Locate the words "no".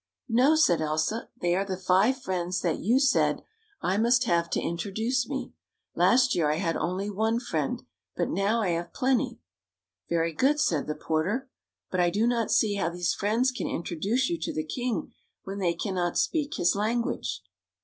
0.27-0.55